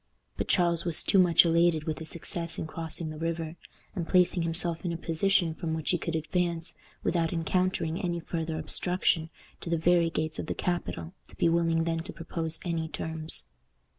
[0.35, 3.55] But Charles was too much elated with his success in crossing the river,
[3.95, 8.57] and placing himself in a position from which he could advance, without encountering any farther
[8.57, 9.29] obstruction,
[9.59, 13.43] to the very gates of the capital, to be willing then to propose any terms.